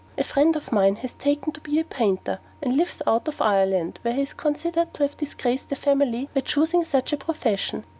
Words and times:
A 0.17 0.23
friend 0.23 0.55
of 0.55 0.71
mine 0.71 0.95
has 0.95 1.11
taken 1.13 1.51
to 1.53 1.61
be 1.61 1.77
a 1.79 1.83
painter, 1.83 2.39
and 2.59 2.75
lives 2.75 3.03
out 3.05 3.27
of 3.27 3.39
Ireland, 3.39 3.99
where 4.01 4.15
he 4.15 4.23
is 4.23 4.33
considered 4.33 4.95
to 4.95 5.03
have 5.03 5.15
disgraced 5.15 5.69
the 5.69 5.75
family 5.75 6.27
by 6.33 6.41
choosing 6.41 6.83
such 6.83 7.13
a 7.13 7.17
profession. 7.17 7.83